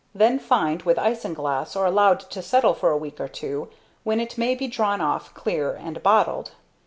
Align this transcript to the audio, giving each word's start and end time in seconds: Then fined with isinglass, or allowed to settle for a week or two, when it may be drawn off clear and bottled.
Then 0.15 0.39
fined 0.39 0.81
with 0.81 0.97
isinglass, 0.97 1.75
or 1.75 1.85
allowed 1.85 2.21
to 2.21 2.41
settle 2.41 2.73
for 2.73 2.89
a 2.89 2.97
week 2.97 3.19
or 3.21 3.27
two, 3.27 3.69
when 4.03 4.19
it 4.19 4.35
may 4.35 4.55
be 4.55 4.65
drawn 4.65 4.99
off 4.99 5.31
clear 5.35 5.73
and 5.75 6.01
bottled. 6.01 6.53